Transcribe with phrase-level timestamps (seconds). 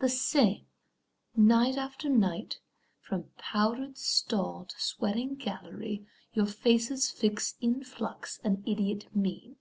[0.00, 0.66] The same,
[1.34, 2.58] night after night,
[3.00, 9.56] from powdered stall To sweating gallery, your faces fix In flux an idiot mean.